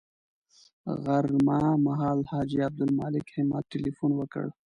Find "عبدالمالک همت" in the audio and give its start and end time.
2.67-3.65